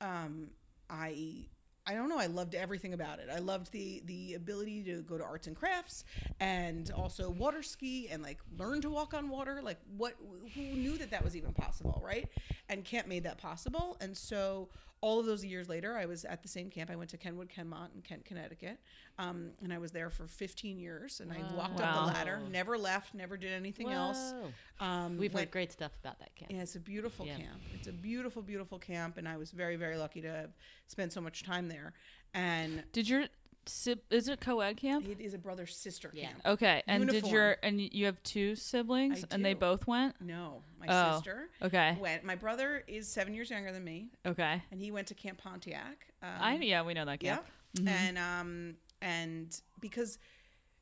[0.00, 0.50] Um,
[0.90, 1.46] I
[1.86, 2.18] I don't know.
[2.18, 3.28] I loved everything about it.
[3.34, 6.04] I loved the the ability to go to arts and crafts
[6.38, 9.60] and also water ski and like learn to walk on water.
[9.62, 10.14] Like what?
[10.54, 12.28] Who knew that that was even possible, right?
[12.68, 13.96] And camp made that possible.
[14.02, 14.68] And so
[15.00, 16.90] all of those years later, I was at the same camp.
[16.90, 18.78] I went to Kenwood, Kenmont, in Kent, Connecticut,
[19.18, 21.20] um, and I was there for 15 years.
[21.20, 24.32] And I walked up the ladder, never left, never did anything else.
[24.80, 26.50] Um, We've went- heard great stuff about that camp.
[26.52, 27.36] yeah, it's a beautiful Yeah.
[27.36, 27.60] camp.
[27.74, 30.50] It's a beautiful, beautiful camp, and I was very, very lucky to have
[30.86, 31.92] spent so much time there.
[32.34, 33.26] And Did your
[33.68, 35.06] sib- is it co-ed camp?
[35.08, 36.28] it is a brother sister Yeah.
[36.28, 36.40] camp.
[36.46, 37.34] Okay, and did Uniform.
[37.34, 39.60] your and you have two siblings, I and they do.
[39.60, 40.20] both went?
[40.20, 41.96] No, my Oh, sister okay.
[42.00, 42.24] went.
[42.24, 46.06] My brother is seven years younger than me, Okay, and he went to Camp Pontiac.
[46.22, 47.46] Um, I yeah, we know that yeah, camp.
[47.76, 47.88] Mm-hmm.
[47.88, 50.18] and um, and because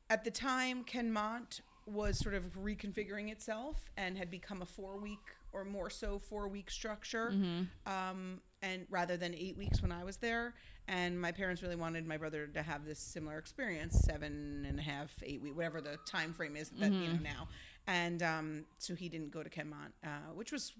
[0.09, 5.19] at the time Kenmont was sort of reconfiguring itself and had become a four week
[5.53, 7.91] or more so four week structure Mm-hmm.
[7.91, 10.53] um, and rather than eight weeks when i was there
[10.87, 14.81] and my parents really wanted my brother to have this similar experience seven and a
[14.81, 17.23] half eight week whatever the time frame is that you Mm-hmm.
[17.23, 17.47] know now
[17.87, 20.73] and um, so he didn't go to kenmont uh, which was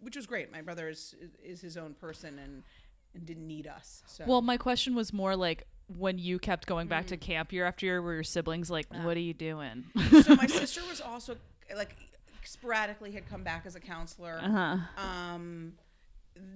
[0.00, 2.62] which was great my brother is is his own person and
[3.14, 5.66] and didn't need us so Well, my question was more like
[5.98, 9.16] when you kept going back to camp year after year, were your siblings like, "What
[9.16, 9.82] are you doing?"
[10.22, 11.34] so my sister was also
[11.76, 11.96] like
[12.44, 14.38] sporadically had come back as a counselor.
[14.40, 14.76] uh-huh.
[15.04, 15.72] Um,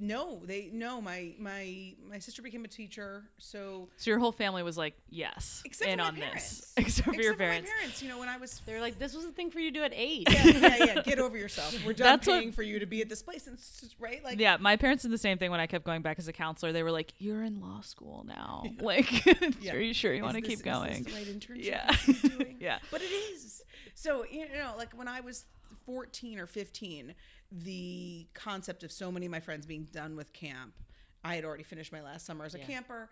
[0.00, 1.00] no, they no.
[1.00, 5.62] My my my sister became a teacher, so So your whole family was like, "Yes,"
[5.64, 7.68] except in for my on parents, this, except for your Except parents.
[7.70, 8.60] my parents, you know, when I was.
[8.66, 10.28] They're like, this was a thing for you to do at eight.
[10.30, 11.02] Yeah, yeah, yeah.
[11.02, 11.74] Get over yourself.
[11.84, 14.22] We're done That's what- paying for you to be at this place, and s- right,
[14.24, 16.32] like, Yeah, my parents did the same thing when I kept going back as a
[16.32, 16.72] counselor.
[16.72, 18.64] They were like, "You're in law school now.
[18.80, 19.24] Like,
[19.60, 19.74] Yeah.
[19.74, 21.86] are you sure you want to this- keep is this going?" the right internship Yeah.
[21.88, 22.56] I should be doing?
[22.60, 22.78] Yeah.
[22.90, 23.62] but it is.
[23.94, 25.44] So you know, like when I was
[25.86, 27.14] 14 or 15,
[27.52, 30.74] the concept of so many of my friends being done with camp,
[31.22, 32.66] I had already finished my last summer as a Yeah.
[32.66, 33.08] camper,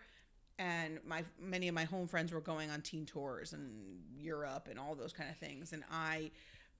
[0.59, 4.77] and my many of my home friends were going on teen tours and Europe and
[4.79, 6.31] all those kind of things, and I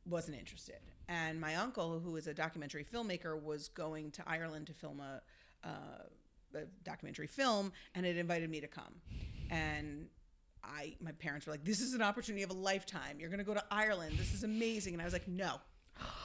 [0.05, 0.79] wasn't interested.
[1.07, 5.21] And my uncle, who is a documentary filmmaker, was going to Ireland to film a,
[5.63, 6.03] uh,
[6.55, 9.01] a documentary film, and had invited me to come.
[9.49, 10.09] And
[10.63, 13.19] I, my parents were like, "This is an opportunity of a lifetime.
[13.19, 14.17] You're going to go to Ireland.
[14.17, 15.59] This is amazing." And I was like, "No,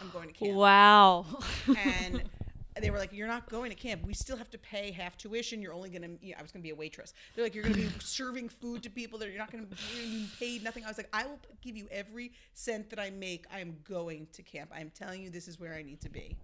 [0.00, 1.26] I'm going to camp." Wow.
[1.66, 2.22] and
[2.80, 4.02] they were like, "You're not going to camp.
[4.06, 5.60] We still have to pay half tuition.
[5.60, 6.08] You're only gonna.
[6.20, 7.14] You know, I was gonna be a waitress.
[7.34, 9.18] They're like, you're gonna be serving food to people.
[9.18, 10.84] That you're not gonna, you're gonna be paid nothing.
[10.84, 13.46] I was like, I will give you every cent that I make.
[13.52, 14.70] I am going to camp.
[14.74, 16.36] I'm telling you, this is where I need to be.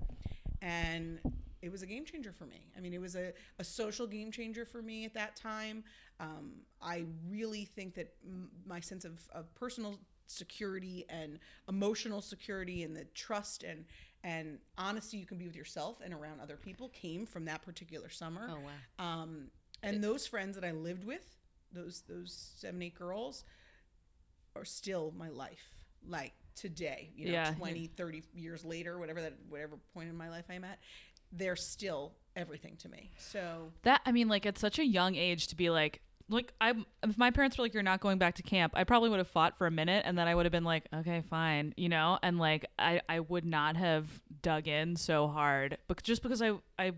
[0.63, 1.21] And
[1.65, 2.67] it was a game changer for me.
[2.77, 5.83] I mean, it was a, a social game changer for me at that time.
[6.21, 12.83] Um, I really think that m- my sense of, of personal security and emotional security
[12.83, 13.85] and the trust and
[14.23, 18.09] and honesty you can be with yourself and around other people came from that particular
[18.09, 18.49] summer.
[18.51, 19.05] Oh wow.
[19.23, 19.49] Um,
[19.83, 21.37] and those friends that I lived with,
[21.73, 23.45] those those seven eight girls,
[24.57, 25.75] are still my life.
[26.09, 27.55] Like today, you know, Yeah.
[27.55, 30.79] 20, 30 years later, whatever that whatever point in my life I'm at,
[31.33, 33.11] they're still everything to me.
[33.19, 36.75] So That I mean, like at such a young age to be like, like I,
[37.03, 39.29] if my parents were like, "You're not going back to camp," I probably would have
[39.29, 42.19] fought for a minute, and then I would have been like, "Okay, fine," you know,
[42.23, 44.07] and like I, I would not have
[44.43, 46.93] dug in so hard, but just because I, I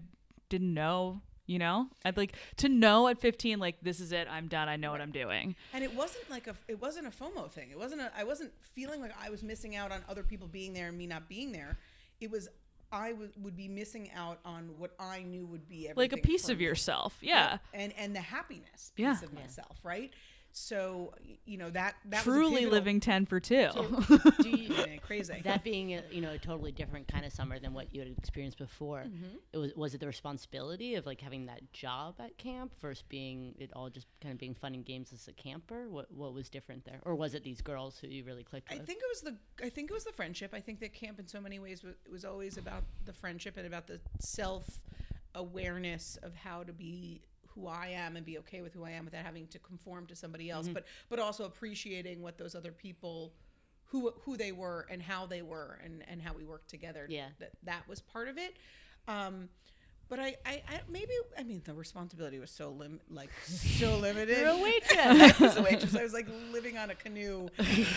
[0.49, 4.47] didn't know, you know, I'd like to know at 15, like this is it, I'm
[4.49, 5.57] done, I know what I'm doing.
[5.73, 7.71] and it wasn't like a it wasn't a FOMO thing.
[7.71, 10.73] It wasn't a I wasn't feeling like I was missing out on other people being
[10.73, 11.79] there and me not being there.
[12.21, 12.49] It was
[12.93, 16.27] I would would be missing out on what I knew would be everything Like a
[16.27, 16.65] piece of me.
[16.65, 17.59] yourself, yeah.
[17.75, 19.23] and and the happiness piece Yeah.
[19.23, 20.13] of myself, right?
[20.59, 21.13] So
[21.45, 23.69] you know that that Truly pivotal- living 10 for 2.
[24.41, 25.43] Do crazy.
[25.45, 28.09] that being a, you know a totally different kind of summer than what you had
[28.17, 29.37] experienced before Mm-hmm.
[29.53, 33.55] it was was it the responsibility of like having that job at camp versus being
[33.59, 36.49] it all just kind of being fun and games as a camper what what was
[36.49, 38.81] different there or was it these girls who you really clicked with?
[38.81, 40.55] I think it was the I think it was the friendship.
[40.55, 43.67] I think that camp in so many ways was, was always about the friendship and
[43.67, 44.81] about the self
[45.35, 47.21] awareness of how to be
[47.57, 50.15] who I am and be okay with who I am without having to conform to
[50.15, 53.33] somebody else, but but also appreciating what those other people
[53.87, 57.07] who who they were and how they were and and how we worked together.
[57.09, 57.29] Yeah.
[57.41, 58.57] that that was part of it.
[59.09, 59.49] Um,
[60.09, 64.39] but I, I, I maybe I mean the responsibility was so lim like so limited.
[64.39, 64.91] You're a waitress.
[65.41, 65.97] I was a waitress.
[65.97, 67.49] I was like living on a canoe,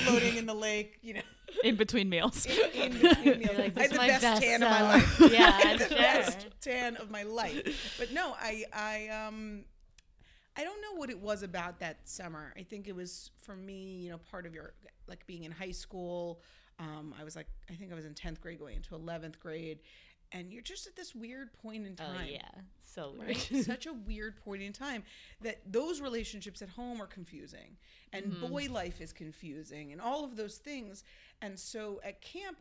[0.05, 0.97] floating in the lake.
[1.01, 1.21] You know,
[1.63, 2.45] in between meals.
[2.45, 3.57] in between meals.
[3.57, 5.21] Like, I had the best, best, tan of my life.
[5.31, 5.97] yeah, I had the sure.
[5.97, 7.95] best tan of my life.
[7.99, 9.63] But no, I, I, um,
[10.57, 12.53] I don't know what it was about that summer.
[12.57, 14.73] I think it was for me, you know, part of your
[15.07, 16.41] like being in high school.
[16.79, 19.79] Um, I was like, I think I was in tenth grade going into eleventh grade,
[20.31, 22.27] and you're just at this weird point in oh time.
[22.29, 22.41] yeah
[22.83, 23.63] so weird Right?
[23.65, 25.03] Such a weird point in time
[25.41, 27.77] that those relationships at home are confusing
[28.13, 28.47] and Mm-hmm.
[28.47, 31.03] boy life is confusing and all of those things.
[31.41, 32.57] And so at camp,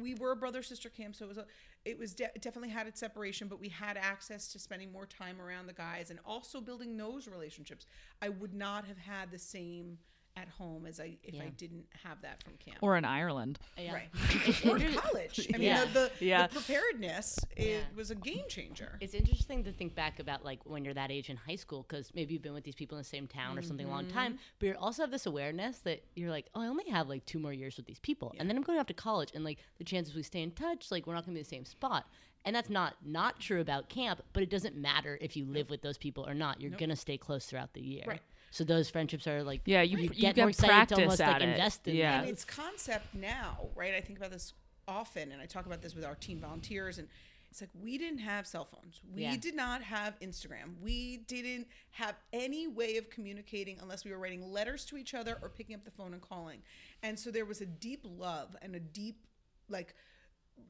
[0.00, 1.46] we were a brother sister camp, so it was a,
[1.84, 5.40] it was de- definitely had its separation, but we had access to spending more time
[5.40, 7.86] around the guys and also building those relationships.
[8.22, 9.98] I would not have had the same
[10.40, 12.78] at home as I if I didn't have that from camp.
[12.80, 13.58] or in Ireland.
[13.76, 13.92] yeah.
[13.94, 14.08] Right.
[14.64, 15.48] Or college.
[15.52, 15.84] I mean, Yeah.
[15.86, 16.46] the, the, Yeah.
[16.46, 17.80] the preparedness it Yeah.
[17.96, 18.98] was a game changer.
[19.00, 22.10] It's interesting to think back about like when you're that age in high school because
[22.14, 24.32] maybe you've been with these people in the same town or something a long time,
[24.34, 24.42] Mm-hmm.
[24.58, 27.38] but you also have this awareness that you're like, oh, I only have like two
[27.38, 29.84] more years with these people, and then I'm going off to college, and like the
[29.84, 32.06] chances we stay in touch, like we're not going to be in the same spot.
[32.44, 35.82] And that's not not true about camp, but it doesn't matter if you live with
[35.82, 36.60] those people or not.
[36.60, 38.04] You're gonna stay close throughout the year.
[38.06, 38.20] Right.
[38.50, 41.20] So those friendships are like Yeah, you- you get get more excited practice to almost
[41.20, 41.48] at like it.
[41.50, 42.20] invest in Yeah.
[42.20, 43.94] and its concept now, right?
[43.94, 44.54] I think about this
[44.86, 47.08] often, and I talk about this with our team volunteers, and
[47.50, 49.00] it's like we didn't have cell phones.
[49.14, 49.36] We Yeah.
[49.36, 50.78] did not have Instagram.
[50.80, 55.38] We didn't have any way of communicating unless we were writing letters to each other
[55.42, 56.62] or picking up the phone and calling.
[57.02, 59.26] And so there was a deep love and a deep,
[59.68, 59.94] like,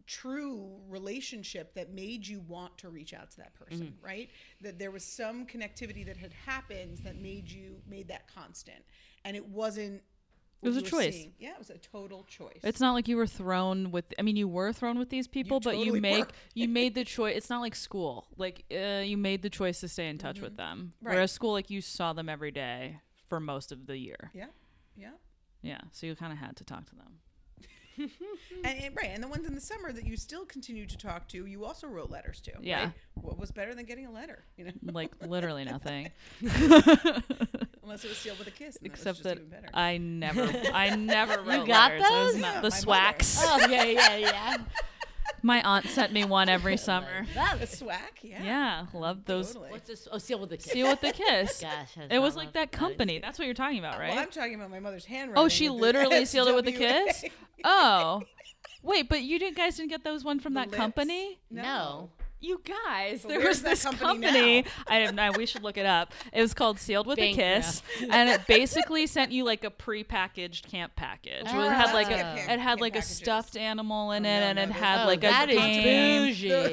[0.06, 4.06] true relationship that made you want to reach out to that person, Mm-hmm.
[4.06, 4.30] right?
[4.62, 8.82] That there was some connectivity that had happened that made you made that constant,
[9.24, 10.02] and it wasn't.
[10.60, 11.14] It was a choice.
[11.14, 11.32] seeing.
[11.38, 12.58] Yeah, it was a total choice.
[12.64, 14.06] It's not like you were thrown with.
[14.18, 17.36] I mean, you were thrown with these people, but you make you made the choice.
[17.36, 18.26] It's not like school.
[18.36, 20.94] Like uh, you made the choice to stay in touch with them.
[21.00, 21.14] Right.
[21.14, 22.98] Whereas school, like you saw them every day
[23.28, 24.30] for most of the year.
[24.34, 24.46] yeah,
[24.96, 25.10] yeah.
[25.60, 27.18] Yeah, so you kind of had to talk to them.
[28.64, 31.28] And, and right, and the ones in the summer that you still continue to talk
[31.28, 32.52] to, you also wrote letters to.
[32.60, 32.80] Yeah.
[32.84, 32.92] right?
[33.14, 34.42] What was better than getting a letter?
[34.56, 38.78] You know, Like literally nothing, unless it was sealed with a kiss.
[38.82, 39.68] Except that, that even better.
[39.74, 42.06] I never, I never wrote got letters.
[42.08, 42.36] Those?
[42.36, 43.64] not- Yeah, the my mother.
[43.64, 44.56] oh yeah, yeah, yeah.
[45.42, 47.26] My aunt sent me one every summer.
[47.34, 48.42] The swack, yeah.
[48.42, 49.48] Yeah, love those.
[49.52, 49.70] Totally.
[49.70, 50.08] What's this?
[50.10, 50.72] Oh, seal with the kiss.
[50.72, 51.60] Seal with the kiss.
[51.60, 53.18] Gosh, It was like that company.
[53.20, 54.10] That's what you're talking about, right?
[54.10, 55.42] Well, I'm talking about my mother's handwriting.
[55.44, 57.24] oh, she with the literally sealed it with a kiss.
[57.64, 58.22] Oh,
[58.82, 60.76] wait, but you didn't guys didn't get those one from The that lips.
[60.78, 61.38] company?
[61.50, 62.10] No.
[62.40, 64.62] You guys, But there was this company company.
[64.62, 64.68] now?
[64.86, 65.32] I don't know.
[65.36, 66.12] We should look it up.
[66.32, 70.68] It was called Sealed with a Kiss, and it basically sent you like a pre-packaged
[70.70, 71.46] camp package.
[71.52, 71.94] where it had Ah.
[71.94, 74.56] like a camp- it had camp like a stuffed animal in Oh, it, no, and
[74.56, 76.22] no, it those- had Oh, like a that is game.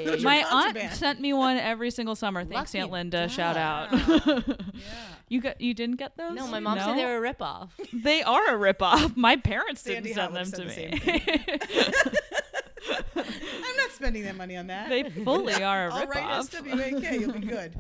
[0.06, 0.24] bougie.
[0.24, 2.42] My aunt sent me one every single summer.
[2.46, 3.28] Thanks, Lucky Aunt Linda.
[3.28, 3.92] Shout out.
[3.92, 4.40] Yeah.
[5.30, 6.36] you got you didn't get those?
[6.36, 7.70] No, my mom said they were a ripoff.
[7.92, 9.18] They are a ripoff.
[9.18, 12.12] My parents Sandy didn't send them to said me.
[14.00, 14.90] the I'm not spending that money on that.
[14.90, 16.50] they fully are a I'll write ripoff.
[16.50, 17.20] SWAK.
[17.22, 17.76] You'll be good.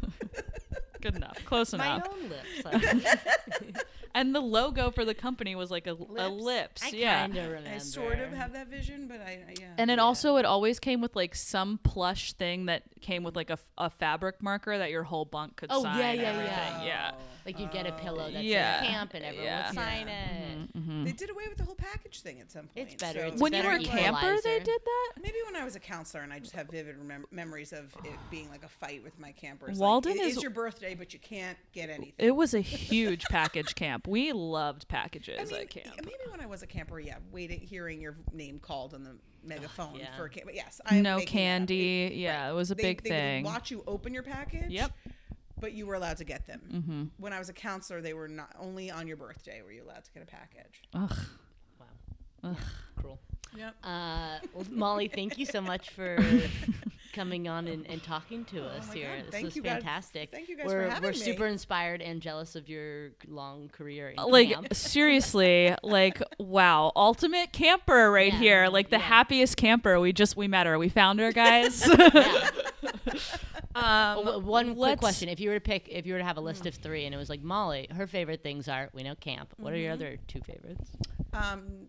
[1.01, 1.37] Good enough.
[1.45, 2.09] Close My enough.
[2.11, 3.83] own lips.
[4.15, 6.81] And the logo for the company was like a a lips.
[6.81, 7.19] I yeah.
[7.19, 7.69] kind of remember.
[7.69, 9.65] I sort of have that vision, but I, I yeah.
[9.77, 10.03] And it Yeah.
[10.03, 13.89] also it always came with like some plush thing that came with like a, a
[13.89, 15.99] fabric marker that your whole bunk could Oh, sign.
[15.99, 16.87] yeah, and yeah, everything.
[16.87, 17.11] yeah.
[17.11, 17.11] yeah.
[17.45, 18.79] Like you'd get a pillow oh, that's Yeah.
[18.83, 19.67] in camp and everyone Yeah.
[19.67, 20.37] would sign it.
[20.75, 21.03] Mm-hmm, mm-hmm.
[21.03, 22.71] They did away with the whole package thing at some point.
[22.91, 23.19] It's better.
[23.19, 25.11] so- It's When you were a camper, they did that.
[25.21, 28.13] Maybe when I was a counselor and I just have vivid remem- memories of it
[28.31, 29.77] being like a fight with my campers.
[29.77, 32.13] Walden like, it- is- It's your birthday, but you can't get anything.
[32.17, 34.07] It was a huge package camp.
[34.07, 35.95] We loved packages I mean, at camp.
[36.03, 39.95] maybe when I was a camper, yeah, waiting, hearing your name called on the megaphone
[39.97, 40.15] yeah.
[40.17, 40.45] for a camp.
[40.47, 41.31] But yes, I'm No making that up.
[41.33, 42.03] candy.
[42.05, 42.49] It- yeah, right.
[42.49, 43.43] it was a They- big they thing.
[43.43, 44.71] Would watch you open your package.
[44.71, 44.91] Yep.
[45.65, 46.61] But you were allowed to get them.
[46.71, 47.03] Mm-hmm.
[47.17, 50.03] When I was a counselor, they were not only on your birthday were you allowed
[50.03, 50.83] to get a package.
[50.93, 51.11] Ugh.
[51.79, 52.51] Wow.
[52.51, 52.57] Ugh.
[52.97, 53.19] Cruel.
[53.57, 53.75] Yep.
[53.83, 56.17] Uh, well, Molly, thank you so much for
[57.13, 59.15] coming on and, and talking to us Oh my here.
[59.15, 60.29] God, This thank was you guys- fantastic.
[60.31, 61.17] thank you guys for we're, having We're me.
[61.17, 64.73] super inspired and jealous of your long career in like camp.
[64.75, 69.03] seriously like wow ultimate camper right Yeah, here like the yeah.
[69.03, 72.49] happiest camper we just we met her we found her guys Yeah.
[73.75, 76.37] Um Oh, one quick question: If you were to pick, if you were to have
[76.37, 79.15] a list of three, and it was like Molly, her favorite things are we know
[79.15, 79.53] camp.
[79.57, 80.03] What are your Mm-hmm.
[80.03, 80.89] other two favorites?
[81.33, 81.87] Um,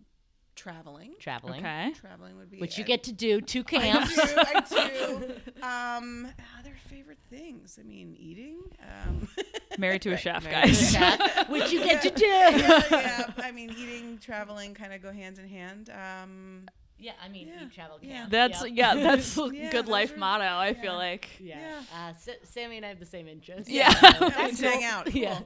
[0.57, 1.15] traveling.
[1.21, 4.19] Traveling, okay Traveling would be which you get to do two camps.
[4.19, 4.75] I do.
[4.77, 5.21] I
[5.61, 5.63] do.
[5.63, 7.79] Um, other favorite things.
[7.81, 8.57] I mean, eating.
[8.83, 9.29] Um,
[9.79, 12.25] married to a chef Married to a guys chef, which you get to do.
[12.27, 13.33] yeah, yeah.
[13.39, 15.91] I mean, eating, traveling, kind of go hand in hand.
[15.91, 16.67] Um,
[16.99, 18.13] Yeah, I mean, Yeah, you travel yeah.
[18.21, 18.31] camp.
[18.31, 18.73] that's Yep.
[18.75, 20.81] yeah that's a Yeah, good those life are- motto i yeah.
[20.83, 21.59] feel like Yeah.
[21.61, 21.81] Yeah.
[22.09, 23.71] Uh, Sa- Sammy and I have the same interests.
[23.71, 23.91] Yeah.
[24.19, 25.07] So let's hang out.
[25.07, 25.21] Cool.
[25.23, 25.41] Yeah.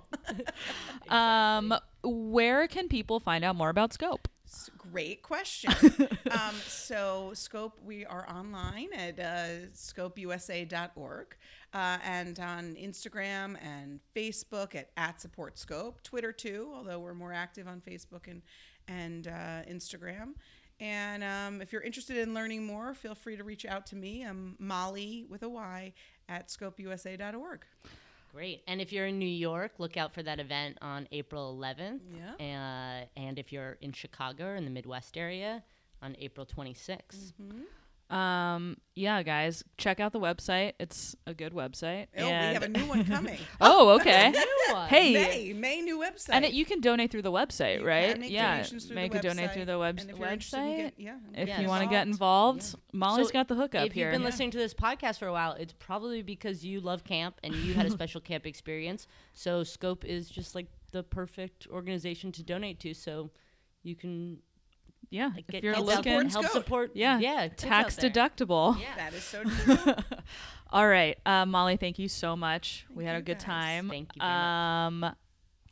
[1.08, 5.72] um where can people find out more about scope S- Great question.
[6.32, 11.36] um, so, Scope, we are online at uh, scopeusa.org
[11.72, 17.32] uh, and on Instagram and Facebook at, at Support Scope, Twitter too, although we're more
[17.32, 18.42] active on Facebook and,
[18.88, 20.32] and uh, Instagram.
[20.80, 24.22] And um, if you're interested in learning more, feel free to reach out to me.
[24.22, 25.92] I'm Molly with a Y
[26.28, 27.60] at scopeusa.org.
[28.32, 28.62] Great.
[28.66, 32.00] And if you're in New York, look out for that event on April 11th.
[32.40, 33.04] Yeah.
[33.04, 35.62] Uh, and if you're in Chicago or in the Midwest area,
[36.02, 37.32] on April 26th.
[38.10, 42.68] Um yeah guys check out the website it's a good website Oh, we have a
[42.68, 43.38] new one coming.
[43.60, 44.88] oh okay New one.
[44.88, 46.30] hey May, May new website.
[46.32, 48.12] And it, you can donate through the website, You right?
[48.12, 50.26] can make yeah, donations through make the a donate through the web- and if you're
[50.28, 50.76] interested in website.
[50.78, 51.60] get- yeah, if Yes.
[51.62, 52.62] you want to get involved.
[52.64, 54.08] involved, Molly's So got the hookup if here.
[54.08, 57.04] If you've been listening to this podcast for a while, it's probably because you love
[57.04, 59.06] camp and you had a special camp experience.
[59.34, 62.92] So Scope is just like the perfect organization to donate to.
[62.94, 63.30] So
[63.84, 64.38] you can
[65.10, 66.62] yeah, like, if get you're kids looking, out, help Scope.
[66.64, 66.90] support.
[66.94, 68.78] yeah, yeah, tax deductible.
[68.80, 68.86] Yeah.
[68.96, 69.94] That is so true.
[70.72, 72.86] All right, uh, Molly, thank you so much.
[72.94, 73.44] we had a good guys.
[73.44, 73.88] time.
[73.88, 75.14] Thank you um,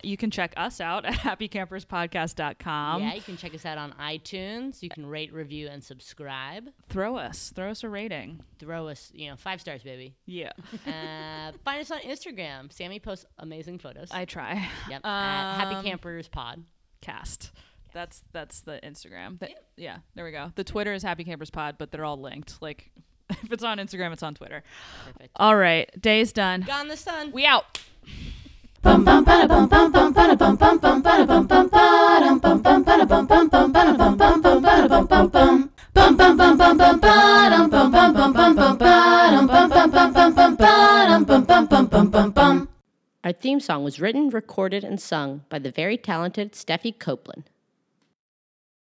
[0.03, 3.03] you can check us out at happycamperspodcast.com.
[3.03, 4.83] yeah, you can check us out on iTunes.
[4.83, 6.69] You can rate, review, and subscribe.
[6.89, 8.41] Throw us, throw us a rating.
[8.59, 10.15] Throw us, you know, five stars, baby.
[10.27, 10.53] Yeah,
[10.87, 12.73] Uh, find us on Instagram.
[12.73, 14.09] Sammy posts amazing photos.
[14.13, 14.69] I try.
[14.89, 15.01] yep.
[15.05, 16.65] at Um, Happy Campers Pod.
[17.01, 17.53] Cast.
[17.93, 19.39] That's that's the Instagram.
[19.41, 19.49] Yeah.
[19.77, 19.97] yeah.
[20.15, 20.53] there we go.
[20.55, 22.61] The Twitter is Happy Campers Pod, but they're all linked.
[22.61, 22.91] Like
[23.31, 24.63] if it's on Instagram, it's on Twitter.
[25.07, 25.31] Perfect.
[25.37, 26.63] All right, day's done.
[26.63, 27.33] Gone the sun.
[27.33, 27.81] We out.
[43.25, 47.51] Our theme song was written, recorded, and sung by the very talented Steffi Copeland.